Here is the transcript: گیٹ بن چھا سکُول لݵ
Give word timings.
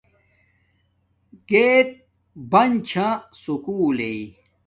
گیٹ 1.49 1.87
بن 2.51 2.71
چھا 2.89 3.07
سکُول 3.41 3.89
لݵ 3.97 4.19